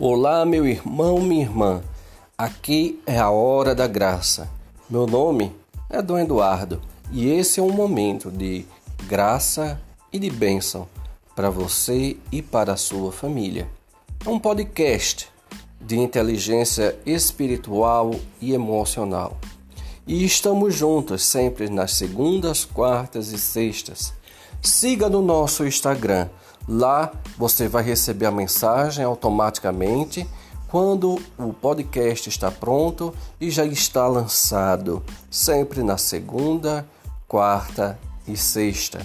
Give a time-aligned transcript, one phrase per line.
[0.00, 1.80] Olá, meu irmão, minha irmã.
[2.36, 4.50] Aqui é a hora da graça.
[4.90, 5.54] Meu nome
[5.88, 6.82] é Dom Eduardo
[7.12, 8.66] e esse é um momento de
[9.06, 9.80] graça
[10.12, 10.88] e de bênção
[11.36, 13.68] para você e para a sua família.
[14.26, 15.28] É um podcast
[15.80, 19.38] de inteligência espiritual e emocional.
[20.08, 24.12] E estamos juntos sempre nas segundas, quartas e sextas.
[24.60, 26.28] Siga no nosso Instagram
[26.66, 30.26] Lá você vai receber a mensagem automaticamente
[30.68, 36.86] quando o podcast está pronto e já está lançado, sempre na segunda,
[37.28, 39.00] quarta e sexta.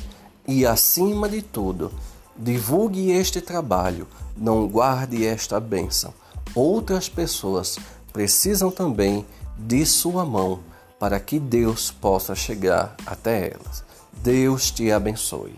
[0.47, 1.91] E acima de tudo,
[2.35, 6.13] divulgue este trabalho, não guarde esta bênção.
[6.55, 7.77] Outras pessoas
[8.11, 9.25] precisam também
[9.57, 10.61] de sua mão
[10.97, 13.83] para que Deus possa chegar até elas.
[14.23, 15.55] Deus te abençoe.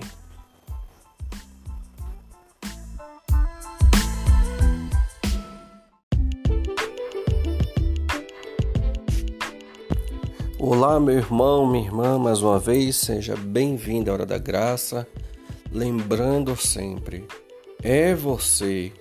[11.00, 15.08] Meu irmão, minha irmã, mais uma vez, seja bem-vindo à Hora da Graça.
[15.72, 17.26] Lembrando sempre,
[17.82, 18.92] é você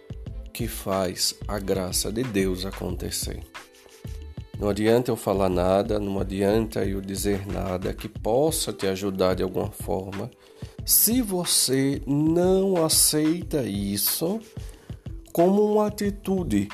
[0.53, 3.41] que faz a graça de Deus acontecer.
[4.59, 9.43] Não adianta eu falar nada, não adianta eu dizer nada que possa te ajudar de
[9.43, 10.31] alguma forma,
[10.87, 14.39] se você não aceita isso
[15.33, 16.69] como uma atitude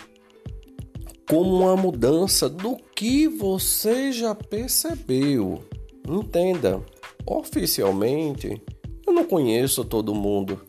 [1.28, 5.62] como uma mudança do que você já percebeu.
[6.08, 6.80] Entenda,
[7.26, 8.62] oficialmente,
[9.06, 10.60] eu não conheço todo mundo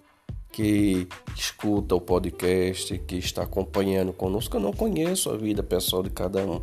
[0.51, 6.09] que escuta o podcast, que está acompanhando conosco, eu não conheço a vida pessoal de
[6.09, 6.61] cada um.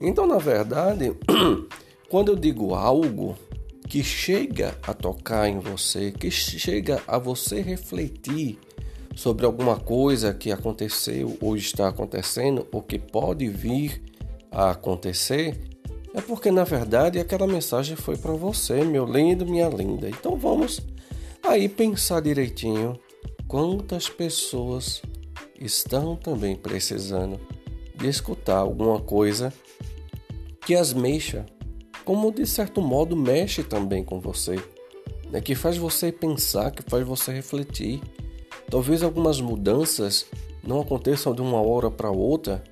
[0.00, 1.14] Então, na verdade,
[2.08, 3.36] quando eu digo algo
[3.86, 8.58] que chega a tocar em você, que chega a você refletir
[9.18, 14.00] sobre alguma coisa que aconteceu ou está acontecendo ou que pode vir
[14.48, 15.60] a acontecer,
[16.14, 20.08] é porque na verdade aquela mensagem foi para você, meu lindo, minha linda.
[20.08, 20.80] Então vamos
[21.42, 22.96] aí pensar direitinho
[23.48, 25.02] quantas pessoas
[25.60, 27.40] estão também precisando
[27.96, 29.52] de escutar alguma coisa
[30.64, 31.44] que as mexa,
[32.04, 34.54] como de certo modo mexe também com você,
[35.28, 35.40] né?
[35.40, 38.00] que faz você pensar, que faz você refletir
[38.70, 40.26] Talvez algumas mudanças
[40.62, 42.62] não aconteçam de uma hora para outra,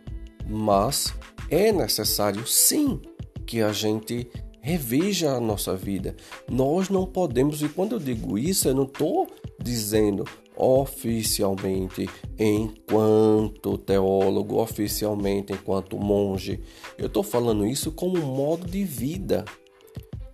[0.46, 1.14] mas
[1.50, 3.00] é necessário sim
[3.46, 4.28] que a gente
[4.60, 6.16] reveja a nossa vida.
[6.50, 9.28] Nós não podemos, e quando eu digo isso, eu não estou
[9.62, 10.24] dizendo
[10.56, 12.08] oficialmente
[12.38, 16.60] enquanto teólogo, oficialmente enquanto monge.
[16.98, 19.44] Eu estou falando isso como modo de vida.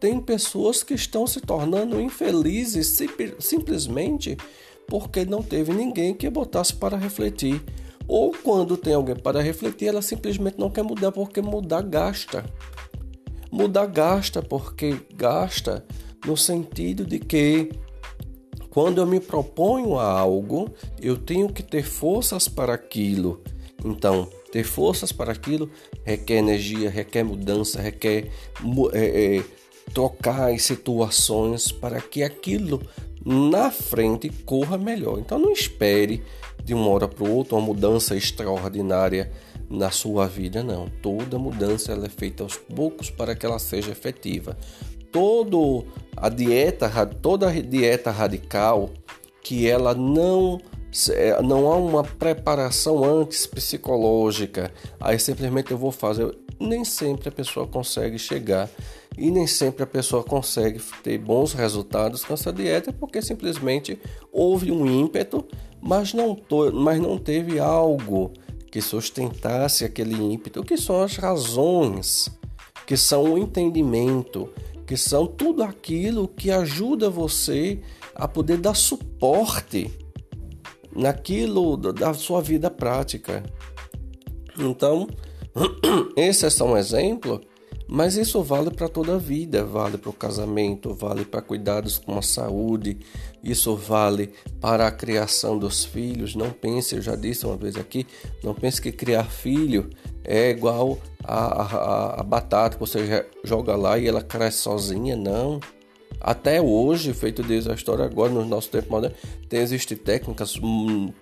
[0.00, 2.98] Tem pessoas que estão se tornando infelizes
[3.38, 4.36] simplesmente
[4.92, 7.64] porque não teve ninguém que botasse para refletir.
[8.06, 12.44] Ou quando tem alguém para refletir, ela simplesmente não quer mudar porque mudar gasta.
[13.50, 15.82] Mudar gasta porque gasta
[16.26, 17.70] no sentido de que
[18.68, 20.70] quando eu me proponho a algo,
[21.00, 23.42] eu tenho que ter forças para aquilo.
[23.82, 25.70] Então, ter forças para aquilo
[26.04, 28.30] requer energia, requer mudança, requer
[28.92, 29.44] é, é,
[29.94, 32.82] trocar as situações para que aquilo
[33.24, 35.18] na frente corra melhor.
[35.18, 36.22] Então não espere
[36.64, 39.30] de uma hora para outra uma mudança extraordinária
[39.68, 40.88] na sua vida, não.
[41.00, 44.56] Toda mudança ela é feita aos poucos para que ela seja efetiva.
[45.10, 45.84] Todo
[46.16, 48.90] a dieta, toda a dieta radical
[49.42, 50.60] que ela não
[51.10, 54.72] é, não há uma preparação antes psicológica.
[55.00, 56.36] Aí simplesmente eu vou fazer.
[56.60, 58.68] Nem sempre a pessoa consegue chegar
[59.16, 63.98] e nem sempre a pessoa consegue ter bons resultados com essa dieta porque simplesmente
[64.32, 65.46] houve um ímpeto,
[65.80, 66.36] mas não,
[66.72, 68.32] mas não teve algo
[68.70, 72.30] que sustentasse aquele ímpeto, que são as razões,
[72.86, 74.48] que são o entendimento,
[74.86, 77.80] que são tudo aquilo que ajuda você
[78.14, 79.90] a poder dar suporte
[80.94, 83.42] naquilo da sua vida prática.
[84.58, 85.06] Então,
[86.16, 87.40] esse é só um exemplo
[87.94, 92.16] mas isso vale para toda a vida, vale para o casamento, vale para cuidados com
[92.16, 92.96] a saúde,
[93.44, 96.34] isso vale para a criação dos filhos.
[96.34, 98.06] Não pense, eu já disse uma vez aqui,
[98.42, 99.90] não pense que criar filho
[100.24, 105.60] é igual a, a, a batata que você joga lá e ela cresce sozinha, não.
[106.18, 109.14] Até hoje, feito desde a história, agora no nosso tempo moderno,
[109.50, 111.12] tem existem técnicas, hum,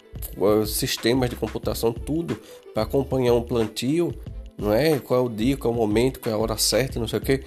[0.68, 2.38] sistemas de computação, tudo
[2.72, 4.14] para acompanhar um plantio
[4.60, 4.98] não é?
[4.98, 7.18] Qual é o dia, qual é o momento, qual é a hora certa, não sei
[7.18, 7.42] o que.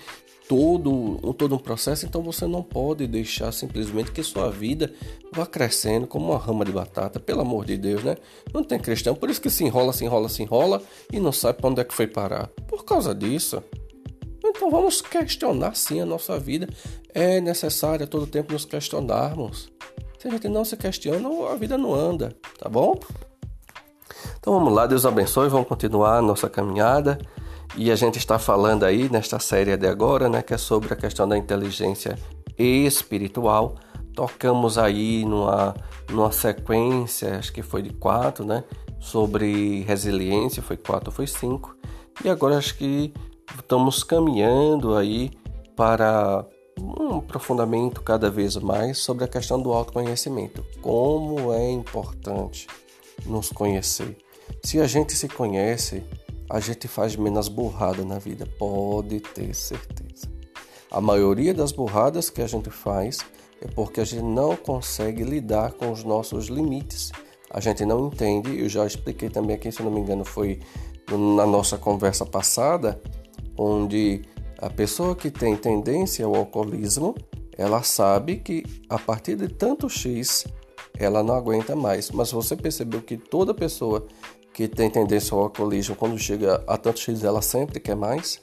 [0.48, 4.94] todo um, todo um processo, então você não pode deixar simplesmente que sua vida
[5.32, 8.18] vá crescendo como uma rama de batata, pelo amor de Deus, né?
[8.54, 10.82] Não tem cristão, por isso que se enrola, se enrola, se enrola
[11.12, 12.48] e não sabe para onde é que foi parar.
[12.68, 13.64] Por causa disso.
[14.46, 16.68] Então vamos questionar sim a nossa vida.
[17.14, 19.72] É necessário a todo tempo nos questionarmos.
[20.20, 23.00] Se a gente não se questiona, a vida não anda, tá bom?
[24.44, 27.18] Então vamos lá, Deus abençoe, vamos continuar a nossa caminhada.
[27.78, 30.98] E a gente está falando aí nesta série de agora, né, que é sobre a
[30.98, 32.20] questão da inteligência
[32.58, 33.76] espiritual.
[34.14, 35.74] Tocamos aí numa,
[36.10, 38.66] numa sequência, acho que foi de quatro, né,
[39.00, 41.78] sobre resiliência, foi quatro, foi cinco.
[42.22, 43.14] E agora acho que
[43.58, 45.32] estamos caminhando aí
[45.74, 46.46] para
[46.78, 50.66] um aprofundamento cada vez mais sobre a questão do autoconhecimento.
[50.82, 52.68] Como é importante
[53.26, 54.18] nos conhecer.
[54.64, 56.04] Se a gente se conhece,
[56.50, 60.32] a gente faz menos burrada na vida, pode ter certeza.
[60.92, 63.20] A maioria das burradas que a gente faz
[63.62, 67.12] é porque a gente não consegue lidar com os nossos limites.
[67.50, 70.60] A gente não entende, eu já expliquei também aqui, se não me engano, foi
[71.10, 73.02] na nossa conversa passada,
[73.58, 74.22] onde
[74.58, 77.16] a pessoa que tem tendência ao alcoolismo,
[77.58, 80.46] ela sabe que a partir de tanto X
[80.98, 82.12] ela não aguenta mais.
[82.12, 84.08] Mas você percebeu que toda pessoa
[84.54, 88.42] que tem tendência ao alcoolismo, quando chega a tanto X, ela sempre quer mais.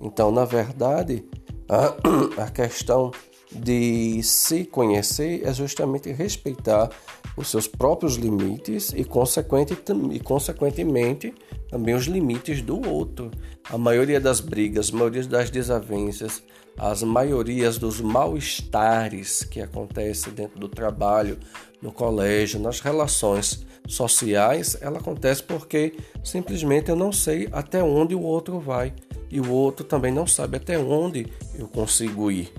[0.00, 1.24] Então, na verdade,
[1.68, 1.94] a,
[2.42, 3.12] a questão
[3.52, 6.90] de se conhecer é justamente respeitar
[7.36, 9.76] os seus próprios limites e, consequente,
[10.12, 11.32] e consequentemente
[11.68, 13.30] também os limites do outro.
[13.70, 16.42] A maioria das brigas, a maioria das desavenças,
[16.76, 21.38] as maiorias dos mal-estares que acontecem dentro do trabalho,
[21.80, 28.22] no colégio, nas relações sociais, ela acontece porque simplesmente eu não sei até onde o
[28.22, 28.92] outro vai
[29.30, 31.26] e o outro também não sabe até onde
[31.58, 32.52] eu consigo ir.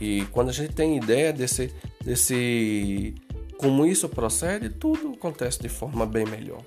[0.00, 1.72] E quando a gente tem ideia desse,
[2.04, 3.14] desse
[3.58, 6.62] como isso procede, tudo acontece de forma bem melhor.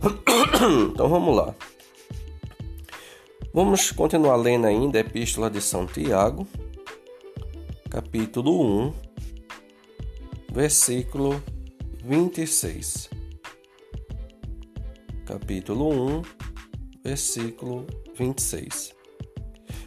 [0.92, 1.54] então vamos lá.
[3.52, 6.46] Vamos continuar lendo ainda a Epístola de São Tiago,
[7.88, 8.92] capítulo 1,
[10.52, 11.42] versículo
[12.04, 13.08] 26.
[15.24, 16.22] Capítulo 1,
[17.02, 18.94] versículo 26.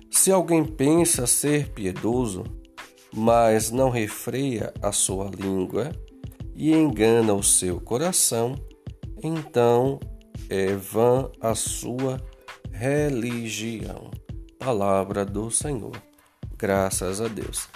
[0.10, 2.44] Se alguém pensa ser piedoso,
[3.14, 5.92] mas não refreia a sua língua
[6.56, 8.56] e engana o seu coração,
[9.22, 10.00] então
[10.50, 12.18] é vã a sua
[12.82, 14.10] religião.
[14.58, 15.92] Palavra do Senhor.
[16.58, 17.68] Graças a Deus.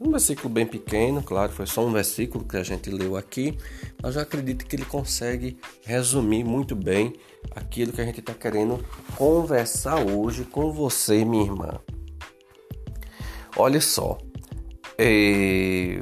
[0.00, 3.58] Um versículo bem pequeno, claro, foi só um versículo que a gente leu aqui,
[4.00, 7.12] mas eu acredito que ele consegue resumir muito bem
[7.56, 8.78] aquilo que a gente está querendo
[9.16, 11.80] conversar hoje com você, minha irmã.
[13.56, 14.16] Olha só,
[14.96, 16.00] é,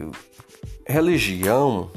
[0.87, 1.91] religião,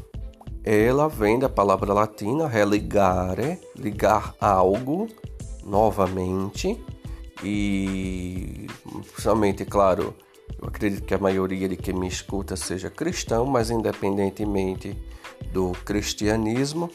[0.64, 5.10] ela vem da palavra latina religare, ligar algo
[5.66, 6.80] novamente,
[7.44, 8.68] e
[9.12, 10.16] principalmente, claro,
[10.62, 14.98] eu acredito que a maioria de quem me escuta seja cristão, mas independentemente
[15.52, 16.90] do cristianismo,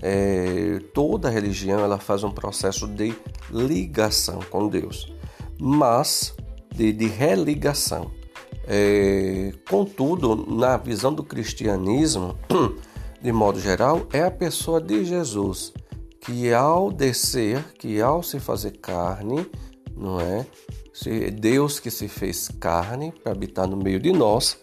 [0.00, 3.14] é, toda religião ela faz um processo de
[3.50, 5.12] ligação com Deus,
[5.58, 6.34] mas
[6.74, 8.10] de, de religação.
[8.66, 12.36] É, contudo, na visão do cristianismo,
[13.20, 15.72] de modo geral, é a pessoa de Jesus
[16.22, 19.46] que ao descer, que ao se fazer carne,
[19.96, 20.46] não é?
[21.32, 24.56] Deus que se fez carne para habitar no meio de nós,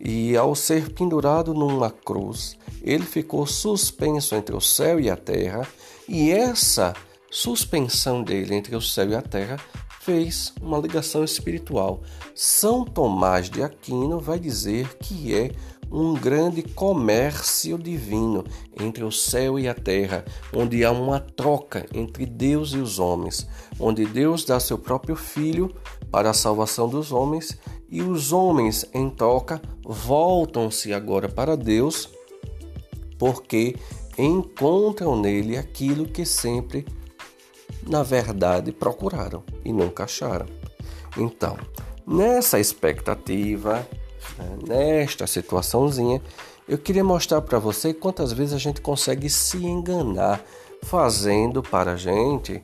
[0.00, 5.66] e ao ser pendurado numa cruz, ele ficou suspenso entre o céu e a terra,
[6.08, 6.94] e essa
[7.30, 9.56] suspensão dele entre o céu e a terra
[10.00, 12.02] fez uma ligação espiritual.
[12.34, 15.50] São Tomás de Aquino vai dizer que é
[15.94, 18.42] um grande comércio divino
[18.80, 23.46] entre o céu e a terra, onde há uma troca entre Deus e os homens,
[23.78, 25.72] onde Deus dá seu próprio Filho
[26.10, 27.56] para a salvação dos homens
[27.88, 32.08] e os homens, em troca, voltam-se agora para Deus,
[33.16, 33.76] porque
[34.18, 36.84] encontram nele aquilo que sempre,
[37.86, 40.46] na verdade, procuraram e nunca acharam.
[41.16, 41.56] Então,
[42.04, 43.86] nessa expectativa,
[44.66, 46.20] nesta situaçãozinha,
[46.68, 50.42] eu queria mostrar para você quantas vezes a gente consegue se enganar
[50.82, 52.60] fazendo para a gente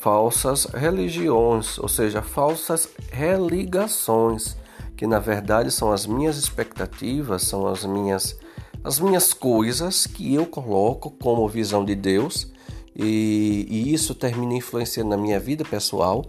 [0.00, 4.56] falsas religiões, ou seja, falsas religações,
[4.96, 8.38] que na verdade são as minhas expectativas, são as minhas
[8.82, 12.52] as minhas coisas que eu coloco como visão de Deus
[12.94, 16.22] e, e isso termina influenciando na minha vida pessoal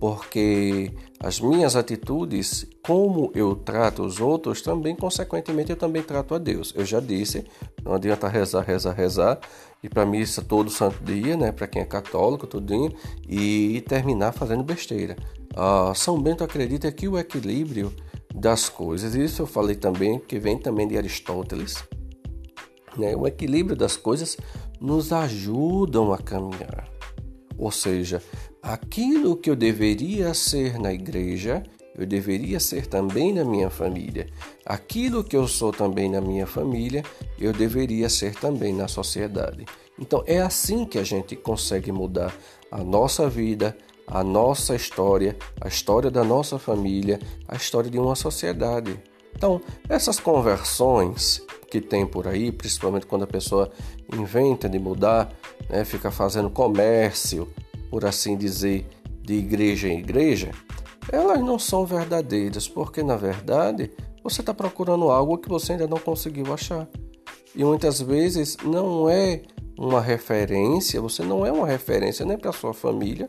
[0.00, 0.90] porque
[1.22, 6.72] as minhas atitudes, como eu trato os outros, também, consequentemente, eu também trato a Deus.
[6.74, 7.44] Eu já disse,
[7.84, 9.38] não adianta rezar, rezar, rezar,
[9.82, 12.90] ir para missa todo santo dia, né, para quem é católico, tudinho,
[13.28, 15.14] e terminar fazendo besteira.
[15.54, 17.92] Ah, São Bento acredita que o equilíbrio
[18.34, 21.84] das coisas, isso eu falei também, que vem também de Aristóteles,
[22.96, 24.38] né, o equilíbrio das coisas
[24.80, 26.88] nos ajudam a caminhar.
[27.58, 28.22] Ou seja,
[28.62, 31.62] aquilo que eu deveria ser na igreja,
[31.96, 34.28] eu deveria ser também na minha família.
[34.64, 37.02] Aquilo que eu sou também na minha família,
[37.38, 39.64] eu deveria ser também na sociedade.
[39.98, 42.34] Então é assim que a gente consegue mudar
[42.70, 43.76] a nossa vida,
[44.06, 48.98] a nossa história, a história da nossa família, a história de uma sociedade.
[49.34, 53.70] Então, essas conversões que tem por aí, principalmente quando a pessoa
[54.12, 55.32] inventa de mudar,
[55.68, 57.48] né, fica fazendo comércio,
[57.90, 58.86] por assim dizer,
[59.20, 60.50] de igreja em igreja,
[61.12, 63.90] elas não são verdadeiras, porque na verdade
[64.22, 66.88] você está procurando algo que você ainda não conseguiu achar.
[67.54, 69.42] E muitas vezes não é
[69.76, 73.28] uma referência, você não é uma referência nem para sua família,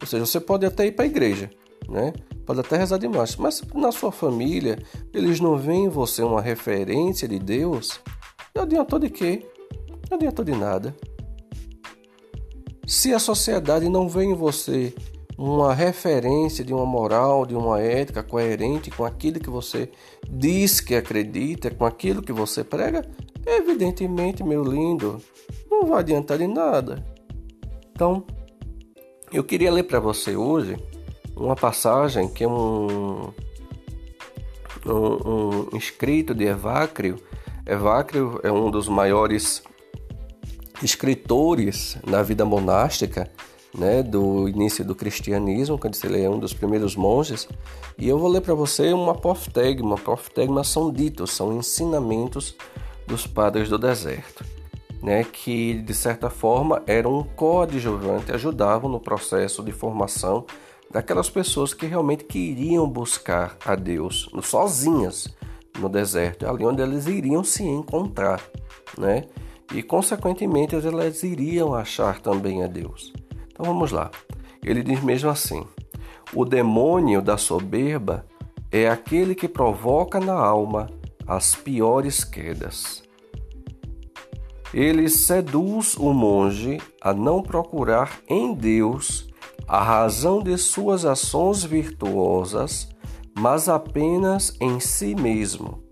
[0.00, 1.50] ou seja, você pode até ir para a igreja,
[1.88, 2.12] né?
[2.44, 4.78] Pode até rezar demais, mas na sua família
[5.12, 8.00] eles não veem você uma referência de Deus.
[8.54, 9.44] Não adiantou de quê?
[10.08, 10.94] Não adiantou de nada.
[12.86, 14.94] Se a sociedade não vê em você
[15.36, 19.90] uma referência de uma moral, de uma ética coerente com aquilo que você
[20.28, 23.04] diz que acredita, com aquilo que você prega,
[23.44, 25.20] evidentemente, meu lindo,
[25.68, 27.04] não vai adiantar de nada.
[27.90, 28.24] Então,
[29.32, 30.76] eu queria ler para você hoje
[31.34, 33.32] uma passagem que é um,
[34.86, 37.16] um, um escrito de Evacrio.
[37.66, 39.62] Evacrio é um dos maiores
[40.82, 43.30] escritores na vida monástica,
[43.76, 47.46] né, do início do cristianismo, quando ele é um dos primeiros monges,
[47.98, 49.96] e eu vou ler para você um apoftegma.
[49.96, 52.56] Apoftegma são ditos, são ensinamentos
[53.06, 54.44] dos padres do deserto,
[55.02, 60.46] né, que de certa forma eram um coadjuvante, ajudavam no processo de formação
[60.90, 65.28] daquelas pessoas que realmente queriam buscar a Deus sozinhas
[65.78, 68.40] no deserto, ali onde eles iriam se encontrar,
[68.96, 69.24] né?
[69.74, 73.12] E consequentemente elas iriam achar também a Deus.
[73.50, 74.10] Então vamos lá.
[74.62, 75.64] Ele diz mesmo assim:
[76.32, 78.26] O demônio da soberba
[78.70, 80.88] é aquele que provoca na alma
[81.26, 83.02] as piores quedas.
[84.74, 89.28] Ele seduz o monge a não procurar em Deus
[89.66, 92.88] a razão de suas ações virtuosas,
[93.36, 95.82] mas apenas em si mesmo,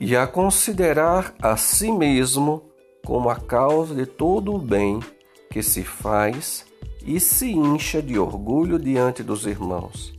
[0.00, 2.62] e a considerar a si mesmo
[3.04, 4.98] como a causa de todo o bem
[5.50, 6.64] que se faz
[7.04, 10.14] e se incha de orgulho diante dos irmãos,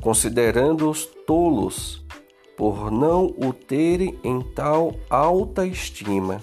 [0.00, 2.04] considerando-os tolos
[2.56, 6.42] por não o terem em tal alta estima.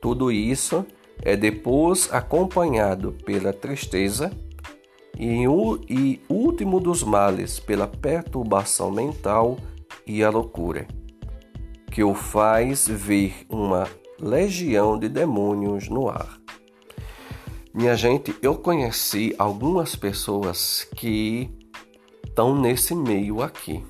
[0.00, 0.84] Tudo isso
[1.22, 4.30] é depois acompanhado pela tristeza
[5.18, 5.44] e,
[5.88, 9.56] e último dos males, pela perturbação mental
[10.06, 10.86] e a loucura,
[11.94, 13.86] que o faz ver uma
[14.18, 16.40] legião de demônios no ar.
[17.72, 21.48] Minha gente, eu conheci algumas pessoas que
[22.26, 23.80] estão nesse meio aqui.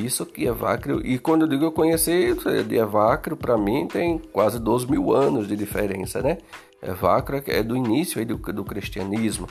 [0.00, 2.34] Isso que Evacrio, e quando eu digo eu conheci,
[2.66, 6.38] de Evacrio, para mim tem quase 12 mil anos de diferença, né?
[6.82, 9.46] Evacrio é do início do, do cristianismo,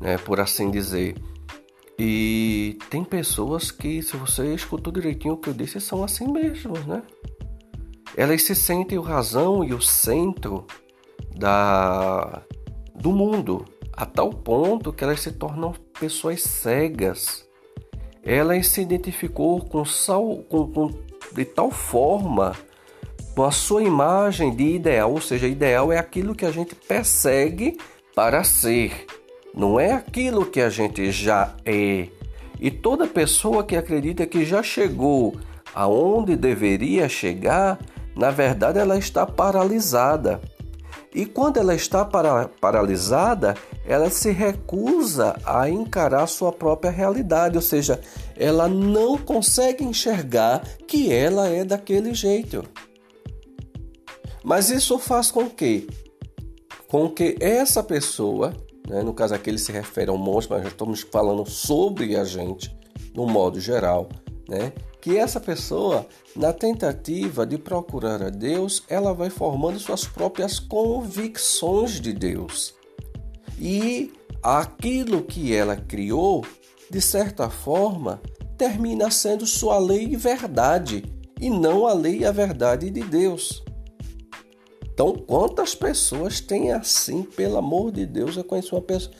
[0.00, 0.18] né?
[0.18, 1.14] por assim dizer.
[2.04, 6.76] E tem pessoas que, se você escutou direitinho o que eu disse, são assim mesmo,
[6.86, 7.02] né?
[8.16, 10.66] Elas se sentem o razão e o centro
[11.36, 12.42] da,
[12.94, 17.46] do mundo, a tal ponto que elas se tornam pessoas cegas
[18.22, 20.90] ela se identificou com, sal, com, com
[21.32, 22.54] de tal forma
[23.34, 27.78] com a sua imagem de ideal, ou seja, ideal é aquilo que a gente persegue
[28.14, 29.06] para ser,
[29.54, 32.08] não é aquilo que a gente já é.
[32.60, 35.36] E toda pessoa que acredita que já chegou
[35.74, 37.78] aonde deveria chegar,
[38.14, 40.40] na verdade ela está paralisada.
[41.14, 43.54] E quando ela está para, paralisada,
[43.84, 48.00] ela se recusa a encarar sua própria realidade, ou seja,
[48.36, 52.64] ela não consegue enxergar que ela é daquele jeito.
[54.42, 55.86] Mas isso faz com que
[56.88, 58.52] com que essa pessoa,
[58.92, 62.24] né, no caso aqui ele se refere ao monstro, mas já estamos falando sobre a
[62.24, 62.76] gente,
[63.14, 64.06] no modo geral,
[64.46, 64.70] né,
[65.00, 66.06] que essa pessoa,
[66.36, 72.74] na tentativa de procurar a Deus, ela vai formando suas próprias convicções de Deus.
[73.58, 76.44] E aquilo que ela criou,
[76.90, 78.20] de certa forma,
[78.58, 81.02] termina sendo sua lei e verdade,
[81.40, 83.64] e não a lei e a verdade de Deus.
[84.92, 89.14] Então, quantas pessoas têm assim, pelo amor de Deus, eu conheço uma pessoa.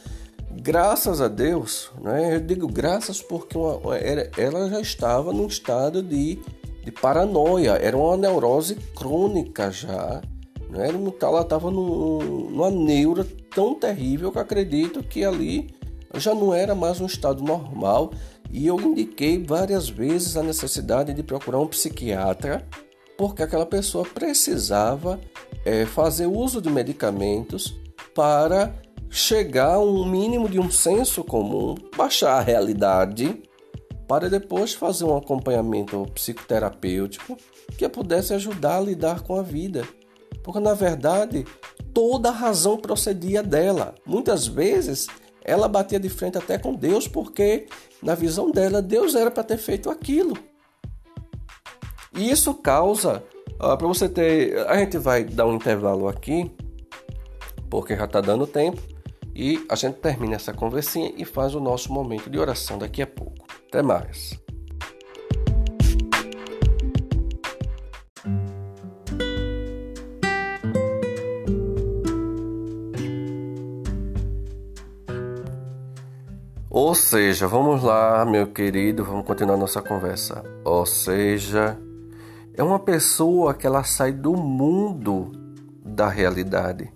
[0.50, 2.36] Graças a Deus, né?
[2.36, 3.96] eu digo graças porque uma,
[4.36, 6.38] ela já estava num estado de,
[6.84, 10.20] de paranoia, era uma neurose crônica já.
[10.68, 10.88] Né?
[11.22, 15.74] Ela estava numa neura tão terrível que acredito que ali
[16.16, 18.12] já não era mais um estado normal
[18.50, 22.66] e eu indiquei várias vezes a necessidade de procurar um psiquiatra
[23.16, 25.18] porque aquela pessoa precisava
[25.64, 27.74] é, fazer uso de medicamentos
[28.14, 28.74] para
[29.10, 33.42] chegar a um mínimo de um senso comum, baixar a realidade,
[34.08, 37.36] para depois fazer um acompanhamento psicoterapêutico
[37.76, 39.86] que pudesse ajudar a lidar com a vida.
[40.42, 41.44] Porque na verdade
[41.92, 43.94] toda a razão procedia dela.
[44.06, 45.06] Muitas vezes
[45.44, 47.66] ela batia de frente até com Deus, porque
[48.02, 50.36] na visão dela Deus era para ter feito aquilo.
[52.14, 53.22] E isso causa,
[53.62, 56.50] uh, para você ter, a gente vai dar um intervalo aqui,
[57.70, 58.82] porque já está dando tempo,
[59.34, 63.06] e a gente termina essa conversinha e faz o nosso momento de oração daqui a
[63.06, 63.46] pouco.
[63.68, 64.38] Até mais.
[76.68, 80.42] Ou seja, vamos lá, meu querido, vamos continuar nossa conversa.
[80.64, 81.78] Ou seja,
[82.62, 85.32] é uma pessoa que ela sai do mundo
[85.84, 86.92] da realidade,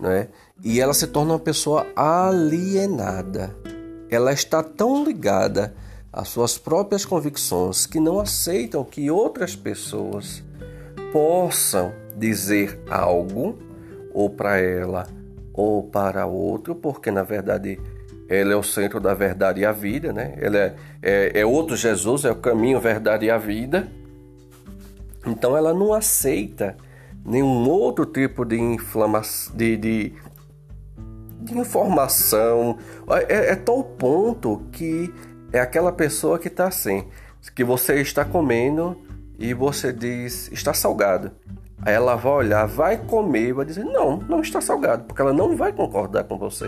[0.00, 0.28] né?
[0.62, 3.54] E ela se torna uma pessoa alienada.
[4.08, 5.74] Ela está tão ligada
[6.10, 10.42] às suas próprias convicções que não aceitam que outras pessoas
[11.12, 13.58] possam dizer algo
[14.14, 15.06] ou para ela
[15.52, 17.78] ou para outro, porque na verdade
[18.26, 20.34] ela é o centro da verdade e a vida, né?
[20.40, 23.86] Ela é, é, é outro Jesus, é o caminho, verdade e a vida.
[25.26, 26.76] Então ela não aceita
[27.24, 30.12] nenhum outro tipo de inflamação, de, de,
[31.40, 32.78] de informação.
[33.28, 35.12] É, é tal ponto que
[35.52, 37.04] é aquela pessoa que está assim,
[37.54, 38.96] que você está comendo
[39.38, 41.32] e você diz está salgado.
[41.82, 45.32] Aí ela vai olhar, vai comer e vai dizer não, não está salgado, porque ela
[45.32, 46.66] não vai concordar com você.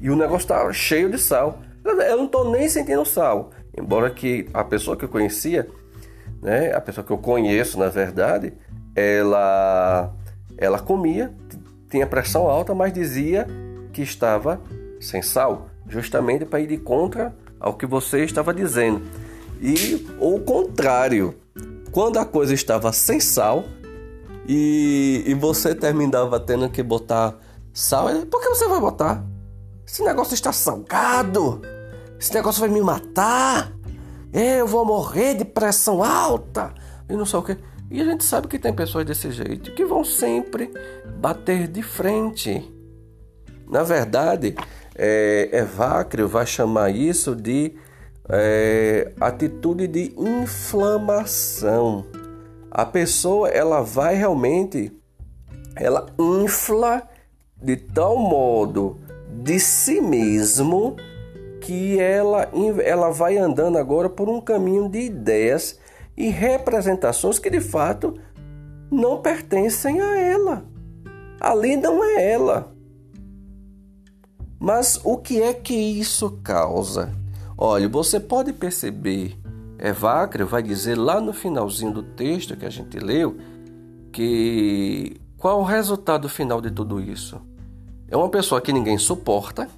[0.00, 1.60] E o negócio está cheio de sal.
[1.84, 5.68] Eu não estou nem sentindo sal, embora que a pessoa que eu conhecia
[6.42, 6.72] né?
[6.74, 8.52] A pessoa que eu conheço, na verdade,
[8.94, 10.12] ela
[10.58, 11.32] ela comia,
[11.88, 13.46] tinha pressão alta, mas dizia
[13.92, 14.60] que estava
[15.00, 19.02] sem sal, justamente para ir de contra ao que você estava dizendo.
[19.60, 21.34] E o contrário,
[21.92, 23.64] quando a coisa estava sem sal
[24.48, 27.36] e, e você terminava tendo que botar
[27.72, 29.24] sal, por que você vai botar?
[29.86, 31.60] Esse negócio está salgado,
[32.18, 33.72] esse negócio vai me matar.
[34.32, 36.72] Eu vou morrer de pressão alta
[37.08, 37.58] e não sei o que.
[37.90, 40.72] E a gente sabe que tem pessoas desse jeito que vão sempre
[41.20, 42.66] bater de frente.
[43.68, 44.54] Na verdade,
[44.96, 47.74] é, Evacrio vai chamar isso de
[48.28, 52.06] é, atitude de inflamação.
[52.70, 54.90] A pessoa ela vai realmente,
[55.76, 57.06] ela infla
[57.62, 58.98] de tal modo
[59.30, 60.96] de si mesmo
[61.62, 62.50] que ela,
[62.84, 65.78] ela vai andando agora por um caminho de ideias
[66.16, 68.18] e representações que de fato
[68.90, 70.64] não pertencem a ela.
[71.40, 72.74] Ali não é ela.
[74.58, 77.12] Mas o que é que isso causa?
[77.56, 79.38] Olha, você pode perceber,
[79.78, 83.36] Evacrio vai dizer lá no finalzinho do texto que a gente leu,
[84.12, 87.40] que qual o resultado final de tudo isso?
[88.08, 89.68] É uma pessoa que ninguém suporta,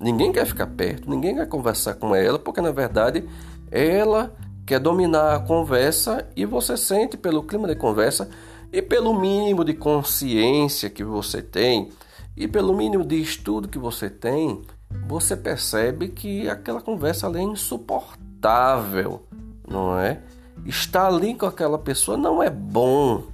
[0.00, 3.28] Ninguém quer ficar perto, ninguém quer conversar com ela, porque na verdade
[3.70, 4.34] ela
[4.66, 8.28] quer dominar a conversa e você sente pelo clima de conversa
[8.72, 11.90] e pelo mínimo de consciência que você tem
[12.36, 14.62] e pelo mínimo de estudo que você tem,
[15.06, 19.22] você percebe que aquela conversa é insuportável,
[19.68, 20.20] não é?
[20.66, 23.24] Estar ali com aquela pessoa não é bom,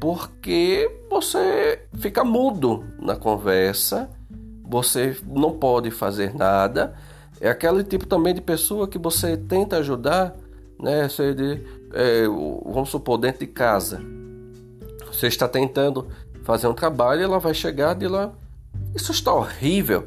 [0.00, 4.08] porque você fica mudo na conversa
[4.68, 6.94] você não pode fazer nada.
[7.40, 10.36] É aquele tipo também de pessoa que você tenta ajudar,
[10.78, 11.08] né?
[11.08, 11.62] Você de,
[11.94, 12.24] é,
[12.64, 14.00] vamos supor, dentro de casa.
[15.06, 16.08] Você está tentando
[16.42, 18.32] fazer um trabalho e ela vai chegar de lá.
[18.94, 20.06] Isso está horrível.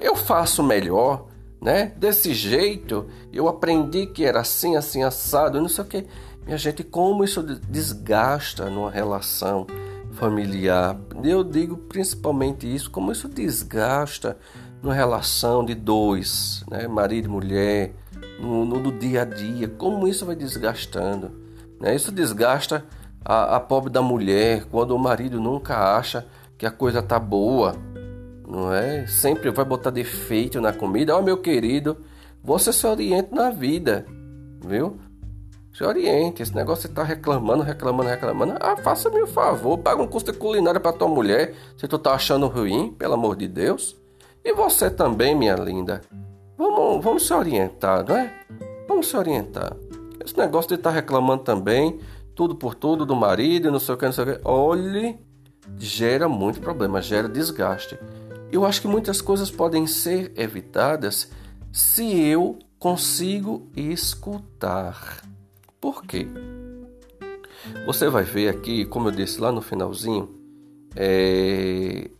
[0.00, 1.26] Eu faço melhor,
[1.60, 1.92] né?
[1.96, 6.06] Desse jeito, eu aprendi que era assim, assim, assado, não sei o que.
[6.44, 9.66] Minha gente, como isso desgasta numa relação
[10.18, 10.98] familiar.
[11.22, 14.36] Eu digo principalmente isso, como isso desgasta
[14.82, 16.86] numa relação de dois, né?
[16.86, 17.94] marido e mulher,
[18.40, 21.30] no, no, no dia a dia, como isso vai desgastando.
[21.80, 21.94] Né?
[21.94, 22.84] Isso desgasta
[23.24, 26.26] a, a pobre da mulher quando o marido nunca acha
[26.56, 27.74] que a coisa tá boa,
[28.46, 29.06] não é?
[29.06, 31.14] Sempre vai botar defeito na comida.
[31.14, 31.98] Ó, oh, meu querido,
[32.42, 34.06] você se orienta na vida,
[34.66, 34.98] viu?
[35.78, 36.42] Se oriente.
[36.42, 38.54] Esse negócio de tá reclamando, reclamando, reclamando.
[38.58, 42.14] Ah, faça-me o um favor, paga um custo culinário para tua mulher, se tu tá
[42.14, 43.96] achando ruim, pelo amor de Deus.
[44.44, 46.00] E você também, minha linda.
[46.56, 48.34] Vamos, vamos se orientar, não é?
[48.88, 49.76] Vamos se orientar.
[50.24, 52.00] Esse negócio de estar tá reclamando também,
[52.34, 54.40] tudo por tudo do marido, não sei o que, não sei o que.
[54.42, 55.16] Olhe,
[55.78, 57.96] gera muito problema, gera desgaste.
[58.50, 61.30] Eu acho que muitas coisas podem ser evitadas
[61.70, 65.22] se eu consigo escutar.
[65.80, 66.26] Por quê?
[67.86, 70.28] Você vai ver aqui, como eu disse lá no finalzinho,
[70.96, 72.10] é...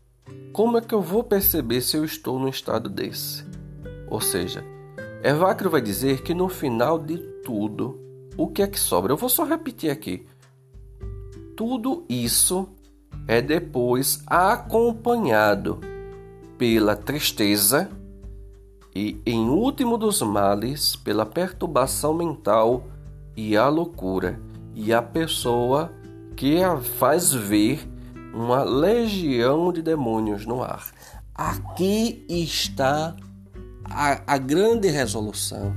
[0.53, 3.44] como é que eu vou perceber se eu estou num estado desse?
[4.09, 4.64] Ou seja,
[5.23, 7.99] Evacro vai dizer que no final de tudo,
[8.37, 9.12] o que é que sobra?
[9.12, 10.27] Eu vou só repetir aqui.
[11.57, 12.68] Tudo isso
[13.27, 15.81] é depois acompanhado
[16.57, 17.90] pela tristeza
[18.94, 22.85] e, em último dos males, pela perturbação mental
[23.38, 24.40] e a loucura,
[24.74, 25.92] e a pessoa
[26.35, 27.88] que a faz ver
[28.35, 30.88] uma legião de demônios no ar.
[31.33, 33.14] Aqui está
[33.85, 35.72] a, a grande resolução.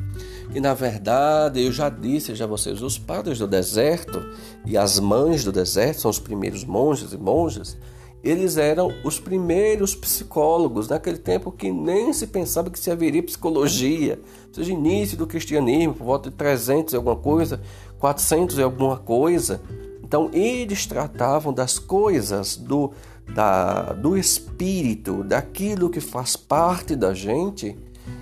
[0.55, 4.19] E na verdade, eu já disse já a vocês, os padres do deserto
[4.65, 7.77] e as mães do deserto são os primeiros monges e monjas
[8.23, 14.19] eles eram os primeiros psicólogos naquele tempo que nem se pensava que se haveria psicologia.
[14.49, 17.61] Ou seja, início do cristianismo, por volta de 300 e alguma coisa,
[17.99, 19.61] 400 e alguma coisa.
[20.03, 22.91] Então, eles tratavam das coisas do,
[23.33, 27.75] da, do espírito, daquilo que faz parte da gente,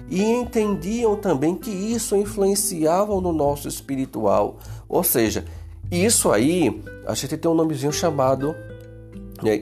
[0.09, 4.59] e entendiam também que isso influenciava no nosso espiritual.
[4.87, 5.45] Ou seja,
[5.91, 8.55] isso aí, a gente tem um nomezinho chamado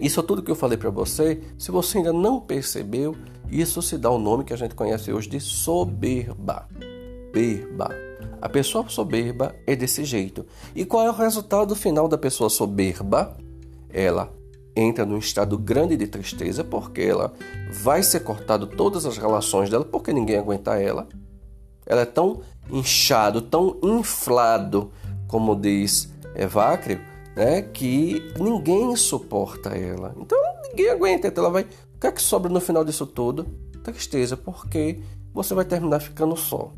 [0.01, 1.41] isso é tudo que eu falei para você.
[1.57, 3.15] Se você ainda não percebeu,
[3.49, 6.67] isso se dá o nome que a gente conhece hoje de soberba.
[7.33, 7.89] Berba.
[8.41, 10.45] A pessoa soberba é desse jeito.
[10.75, 13.35] E qual é o resultado final da pessoa soberba?
[13.89, 14.31] Ela
[14.75, 17.33] entra num estado grande de tristeza porque ela
[17.71, 21.07] vai ser cortado todas as relações dela porque ninguém aguenta ela.
[21.85, 24.91] Ela é tão inchado, tão inflado,
[25.27, 26.99] como diz Evacrio,
[27.37, 30.13] né, que ninguém suporta ela.
[30.19, 30.37] Então
[30.69, 31.63] ninguém aguenta, então ela vai.
[31.63, 33.45] O que é que sobra no final disso tudo?
[33.83, 34.99] Tristeza, porque
[35.33, 36.71] você vai terminar ficando só.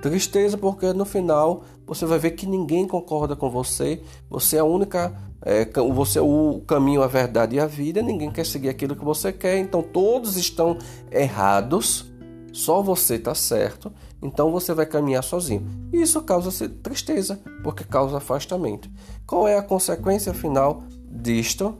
[0.00, 4.00] Tristeza, porque no final você vai ver que ninguém concorda com você.
[4.28, 5.14] Você é a única.
[5.42, 8.02] É, você é o caminho, a verdade e a vida.
[8.02, 9.58] Ninguém quer seguir aquilo que você quer.
[9.58, 10.78] Então todos estão
[11.10, 12.10] errados.
[12.52, 13.92] Só você está certo.
[14.24, 15.68] Então você vai caminhar sozinho.
[15.92, 18.88] E isso causa tristeza, porque causa afastamento.
[19.26, 21.76] Qual é a consequência final disto?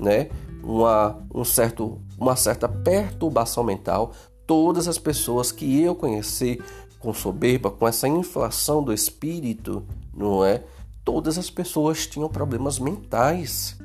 [0.00, 0.30] Né?
[0.62, 4.12] Uma, um certo, uma certa perturbação mental.
[4.46, 6.58] Todas as pessoas que eu conheci
[6.98, 9.84] com soberba, com essa inflação do espírito,
[10.16, 10.64] não é?
[11.04, 13.76] Todas as pessoas tinham problemas mentais.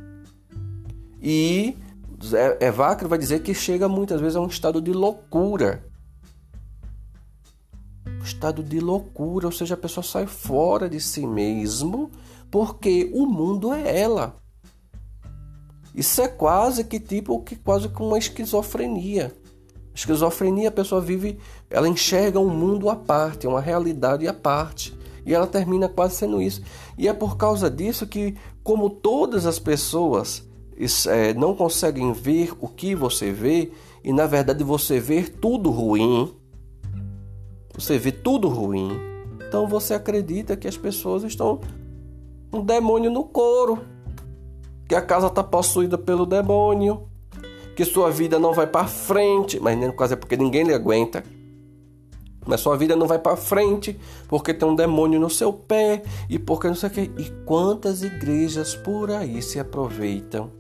[1.22, 1.76] E
[2.62, 5.89] Evacro vai dizer que chega muitas vezes a um estado de loucura
[8.24, 12.12] estado de loucura, ou seja, a pessoa sai fora de si mesmo
[12.52, 14.36] porque o mundo é ela.
[15.94, 19.34] Isso é quase que tipo que quase como uma esquizofrenia.
[19.94, 21.38] Esquizofrenia, a pessoa vive,
[21.70, 24.98] ela enxerga um mundo à parte, uma realidade à parte.
[25.26, 26.62] E ela termina quase sendo isso.
[26.98, 30.48] E é por causa disso que, como todas as pessoas
[31.08, 33.72] é, não conseguem ver o que você vê,
[34.04, 36.34] e na verdade você vê tudo ruim,
[37.76, 39.00] você vê tudo ruim,
[39.48, 41.60] então você acredita que as pessoas estão
[42.52, 43.80] um demônio no couro,
[44.88, 47.08] que a casa está possuída pelo demônio,
[47.76, 51.24] que sua vida não vai para frente, mas no caso é porque ninguém lhe aguenta.
[52.46, 56.40] Mas sua vida não vai para frente porque tem um demônio no seu pé e
[56.40, 57.02] porque não sei o que.
[57.02, 60.52] E quantas igrejas por aí se aproveitam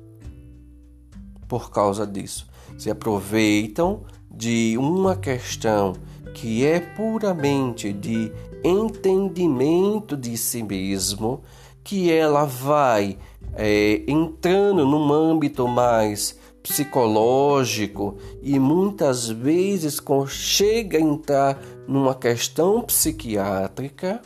[1.47, 2.47] por causa disso?
[2.77, 5.93] Se aproveitam de uma questão
[6.33, 8.31] que é puramente de
[8.63, 11.41] entendimento de si mesmo,
[11.83, 13.17] que ela vai
[13.53, 24.21] é, entrando num âmbito mais psicológico e muitas vezes chega a entrar numa questão psiquiátrica,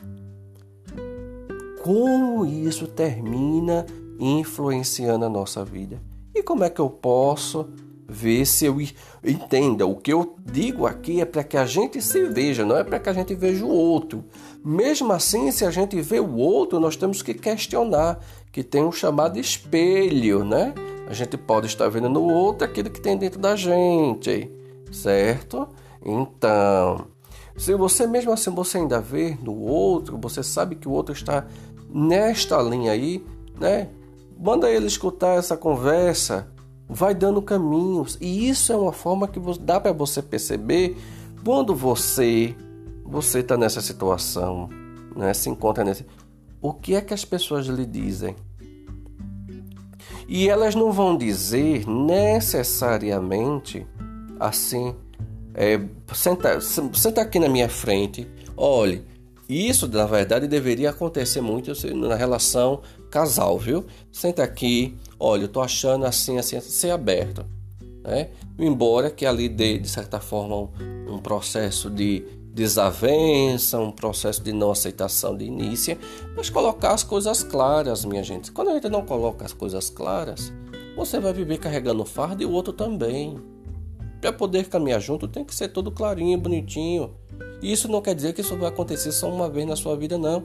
[1.83, 3.85] como isso termina
[4.19, 6.01] influenciando a nossa vida.
[6.33, 7.69] E como é que eu posso
[8.07, 8.77] ver se eu
[9.23, 9.85] entenda?
[9.85, 12.99] O que eu digo aqui é para que a gente se veja, não é para
[12.99, 14.23] que a gente veja o outro.
[14.63, 18.19] Mesmo assim, se a gente vê o outro, nós temos que questionar,
[18.51, 20.73] que tem um chamado espelho, né?
[21.07, 24.49] A gente pode estar vendo no outro aquilo que tem dentro da gente,
[24.91, 25.67] certo?
[26.05, 27.07] Então,
[27.57, 31.45] se você mesmo assim você ainda vê no outro, você sabe que o outro está
[31.89, 33.23] nesta linha aí,
[33.59, 33.89] né?
[34.37, 36.52] Manda ele escutar essa conversa,
[36.87, 38.17] vai dando caminhos.
[38.21, 40.97] E isso é uma forma que dá para você perceber
[41.43, 42.55] quando você
[43.05, 44.69] você está nessa situação,
[45.15, 45.33] né?
[45.33, 46.05] Se encontra nesse
[46.61, 48.35] o que é que as pessoas lhe dizem?
[50.27, 53.85] E elas não vão dizer necessariamente
[54.39, 54.95] assim,
[55.53, 55.79] é,
[56.13, 59.05] senta, senta aqui na minha frente, olhe,
[59.47, 63.85] isso na verdade deveria acontecer muito na relação casal, viu?
[64.11, 67.45] Senta aqui, olha, eu tô achando assim, assim, assim ser aberto,
[68.03, 68.29] né?
[68.59, 74.51] Embora que ali dê, de certa forma, um, um processo de desavença, um processo de
[74.51, 75.97] não aceitação de início,
[76.35, 78.51] mas colocar as coisas claras, minha gente.
[78.51, 80.51] Quando a gente não coloca as coisas claras,
[80.95, 83.37] você vai viver carregando fardo e o outro também.
[84.19, 87.11] Para poder caminhar junto, tem que ser tudo clarinho, bonitinho.
[87.61, 90.17] E isso não quer dizer que isso vai acontecer só uma vez na sua vida,
[90.17, 90.43] não.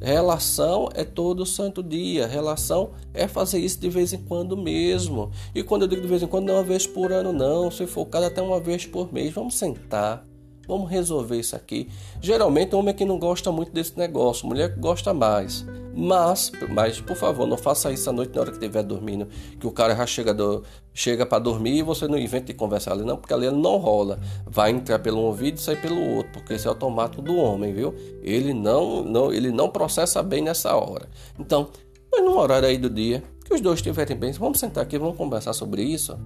[0.00, 2.26] Relação é todo santo dia.
[2.26, 5.30] Relação é fazer isso de vez em quando mesmo.
[5.54, 7.70] E quando eu digo de vez em quando, não é uma vez por ano, não.
[7.70, 10.29] Se for até uma vez por mês, vamos sentar
[10.70, 11.88] Vamos resolver isso aqui.
[12.20, 15.66] Geralmente, homem é que não gosta muito desse negócio, mulher que gosta mais.
[15.92, 19.26] Mas, mas por favor, não faça isso à noite na hora que estiver dormindo,
[19.58, 20.62] que o cara já chega, do,
[20.94, 24.20] chega para dormir e você não inventa de conversar ali, não, porque ali não rola.
[24.46, 27.74] Vai entrar pelo um ouvido e sair pelo outro, porque esse é automático do homem,
[27.74, 27.92] viu?
[28.22, 31.08] Ele não, não, ele não processa bem nessa hora.
[31.36, 31.70] Então,
[32.12, 35.16] mas num horário aí do dia, que os dois estiverem bem, vamos sentar aqui, vamos
[35.16, 36.16] conversar sobre isso,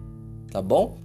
[0.51, 0.99] tá bom?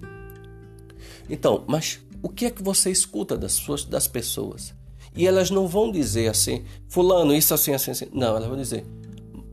[1.30, 4.74] Então, mas o que é que você escuta das, suas, das pessoas.
[5.16, 8.08] E elas não vão dizer assim, fulano, isso assim, assim, assim.
[8.14, 8.86] Não, elas vão dizer.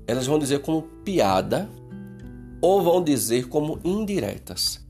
[0.07, 1.69] Elas vão dizer como piada
[2.61, 4.85] ou vão dizer como indiretas.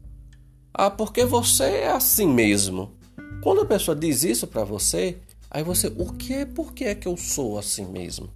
[0.73, 2.93] Ah, porque você é assim mesmo.
[3.43, 5.19] Quando a pessoa diz isso para você,
[5.51, 8.29] aí você, o que é, por que é que eu sou assim mesmo?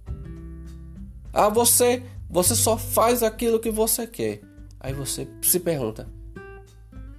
[1.33, 4.41] Ah, você, você só faz aquilo que você quer.
[4.79, 6.07] Aí você se pergunta,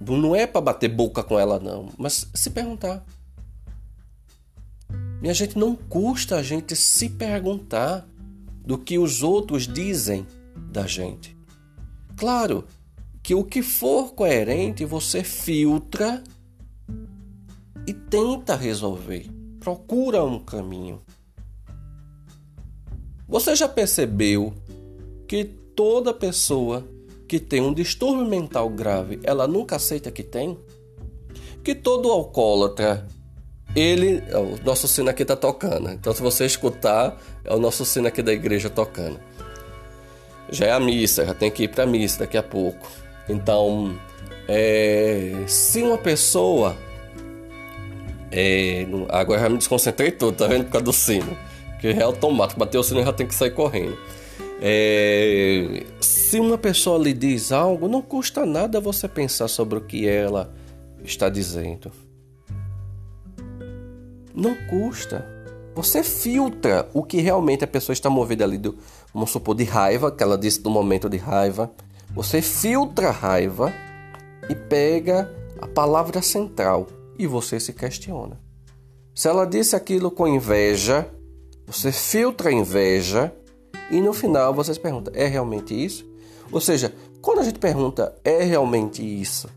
[0.05, 3.05] não é para bater boca com ela, não, mas se perguntar.
[5.21, 8.05] Minha gente, não custa a gente se perguntar
[8.65, 10.27] do que os outros dizem
[10.71, 11.35] da gente.
[12.17, 12.65] Claro
[13.21, 16.21] que o que for coerente você filtra
[17.87, 19.29] e tenta resolver.
[19.59, 21.01] Procura um caminho.
[23.27, 24.53] Você já percebeu
[25.27, 26.85] que toda pessoa
[27.33, 30.55] que tem um distúrbio mental grave, ela nunca aceita que tem?
[31.63, 33.07] Que todo alcoólatra,
[33.75, 34.21] ele.
[34.35, 35.89] O nosso sino aqui está tocando.
[35.89, 39.19] Então, se você escutar, é o nosso sino aqui da igreja tocando.
[40.51, 42.87] Já é a missa, já tem que ir para a missa daqui a pouco.
[43.27, 43.97] Então,
[44.47, 46.77] é, se uma pessoa.
[48.31, 50.65] É, agora já me desconcentrei todo, tá vendo?
[50.65, 51.35] Por causa do sino.
[51.81, 53.97] Que é automático, bateu o sino já tem que sair correndo.
[54.61, 55.83] É,
[56.33, 60.51] se uma pessoa lhe diz algo, não custa nada você pensar sobre o que ela
[61.03, 61.91] está dizendo.
[64.33, 65.23] Não custa.
[65.75, 68.75] Você filtra o que realmente a pessoa está movida ali, do,
[69.13, 71.71] vamos supor, de raiva, que ela disse do momento de raiva.
[72.15, 73.71] Você filtra a raiva
[74.49, 78.41] e pega a palavra central e você se questiona.
[79.13, 81.07] Se ela disse aquilo com inveja,
[81.67, 83.31] você filtra a inveja
[83.91, 86.11] e no final você se pergunta: é realmente isso?
[86.53, 89.49] Ou seja, quando a gente pergunta: é realmente isso?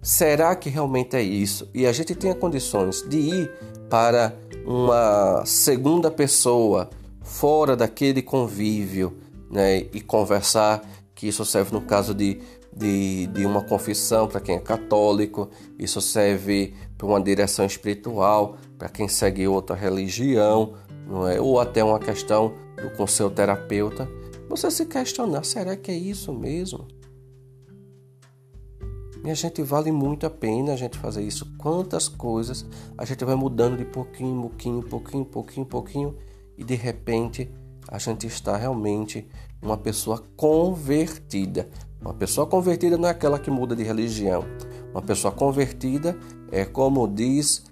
[0.00, 1.68] Será que realmente é isso?
[1.74, 3.50] E a gente tem condições de ir
[3.90, 4.34] para
[4.64, 6.88] uma segunda pessoa
[7.22, 9.18] fora daquele convívio
[9.50, 10.82] né, e conversar,
[11.14, 12.40] que isso serve no caso de,
[12.74, 18.88] de, de uma confissão para quem é católico, isso serve para uma direção espiritual para
[18.88, 20.74] quem segue outra religião,
[21.06, 21.40] não é?
[21.40, 22.54] ou até uma questão
[22.96, 24.08] com seu terapeuta,
[24.48, 26.86] você se questionar: será que é isso mesmo?
[29.22, 31.52] Minha gente, vale muito a pena a gente fazer isso.
[31.58, 32.64] Quantas coisas
[32.96, 36.16] a gente vai mudando de pouquinho em pouquinho, pouquinho, pouquinho, pouquinho,
[36.56, 37.50] e de repente
[37.88, 39.26] a gente está realmente
[39.60, 41.68] uma pessoa convertida.
[42.00, 44.44] Uma pessoa convertida não é aquela que muda de religião.
[44.92, 46.16] Uma pessoa convertida
[46.52, 47.64] é como diz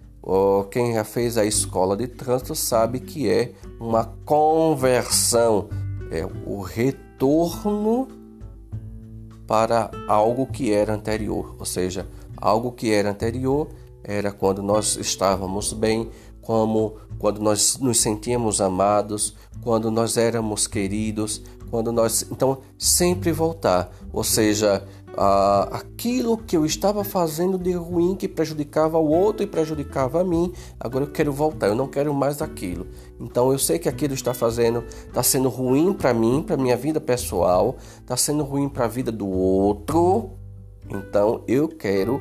[0.71, 5.69] quem já fez a escola de trânsito sabe que é uma conversão,
[6.11, 8.09] é o retorno
[9.47, 13.69] para algo que era anterior, ou seja, algo que era anterior
[14.03, 16.09] era quando nós estávamos bem,
[16.41, 23.91] como quando nós nos sentíamos amados, quando nós éramos queridos, quando nós então sempre voltar,
[24.13, 29.47] ou seja, ah, aquilo que eu estava fazendo de ruim que prejudicava o outro e
[29.47, 32.87] prejudicava a mim, agora eu quero voltar, eu não quero mais aquilo.
[33.19, 37.01] Então eu sei que aquilo está fazendo, está sendo ruim para mim, para minha vida
[37.01, 40.31] pessoal, está sendo ruim para a vida do outro.
[40.89, 42.21] Então eu quero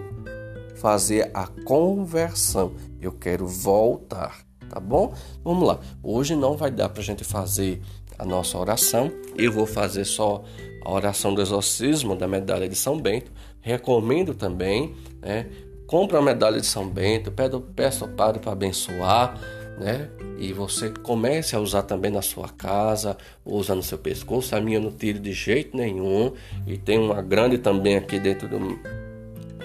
[0.76, 4.38] fazer a conversão, eu quero voltar,
[4.70, 5.14] tá bom?
[5.44, 5.80] Vamos lá.
[6.02, 7.82] Hoje não vai dar para gente fazer
[8.18, 9.12] a nossa oração.
[9.38, 10.44] Eu vou fazer só
[10.86, 13.32] a oração do exorcismo da medalha de São Bento.
[13.60, 15.48] Recomendo também, né?
[15.88, 17.34] Compre a medalha de São Bento,
[17.76, 19.40] peço ao Padre para abençoar,
[19.80, 20.10] né?
[20.38, 24.56] E você comece a usar também na sua casa, usa no seu pescoço.
[24.56, 26.34] A minha eu não tiro de jeito nenhum.
[26.68, 28.80] E tem uma grande também aqui dentro do,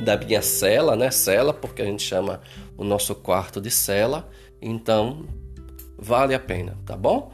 [0.03, 1.11] da minha cela, né?
[1.11, 2.41] Cela, porque a gente chama
[2.79, 4.29] o nosso quarto de cela.
[4.63, 5.25] Então,
[5.99, 7.33] vale a pena, tá bom?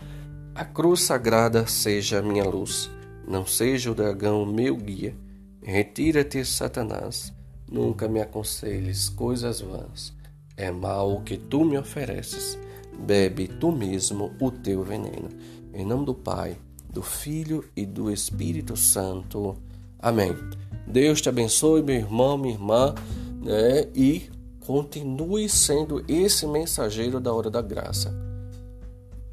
[0.55, 2.91] A cruz sagrada seja minha luz
[3.27, 5.17] não seja o dragão meu guia.
[5.63, 7.33] Retira-te, Satanás.
[7.71, 10.15] Nunca me aconselhes coisas vãs.
[10.57, 12.57] É mal o que tu me ofereces.
[12.99, 15.29] Bebe tu mesmo o teu veneno.
[15.75, 16.57] Em nome do Pai,
[16.89, 19.57] do Filho e do Espírito Santo.
[19.99, 20.35] Amém.
[20.87, 22.95] Deus te abençoe, meu irmão, minha irmã,
[23.43, 23.89] né?
[23.95, 24.31] e
[24.65, 28.26] continue sendo esse mensageiro da hora da graça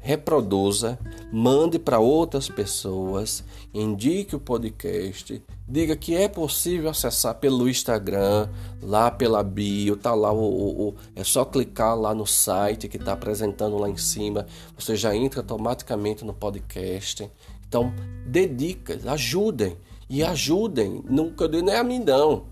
[0.04, 0.98] reproduza,
[1.32, 8.50] mande para outras pessoas, indique o podcast, diga que é possível acessar pelo Instagram,
[8.82, 12.98] lá pela bio, tá lá o, o, o é só clicar lá no site que
[12.98, 14.46] está apresentando lá em cima,
[14.78, 17.30] você já entra automaticamente no podcast.
[17.66, 17.90] Então,
[18.26, 19.74] dedica, ajudem
[20.08, 22.44] e ajudem, nunca não é a mim não.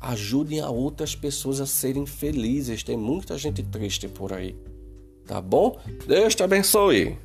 [0.00, 2.82] Ajudem a outras pessoas a serem felizes.
[2.82, 4.56] Tem muita gente triste por aí.
[5.30, 5.78] Tá bom?
[6.08, 7.16] Deus te abençoe.